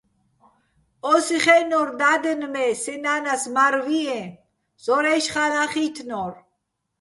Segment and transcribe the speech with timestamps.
[1.11, 4.21] ო́სი ხეჸნო́რ და́დენ, მე́ სე ნა́ნას მარ ვიეჼ,
[4.83, 6.33] ზორაჲში̆ ხალაჼ ხი́თნორ.